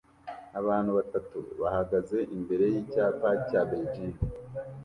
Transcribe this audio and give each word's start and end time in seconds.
Abantu 0.59 0.91
batatu 0.97 1.37
bahagaze 1.61 2.17
imbere 2.35 2.65
yicyapa 2.73 3.29
cya 3.47 3.61
Beijing 3.69 4.15